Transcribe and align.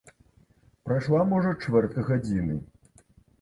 Прайшла, 0.87 1.19
можа, 1.33 1.51
чвэртка 1.67 2.07
гадзіны. 2.09 2.57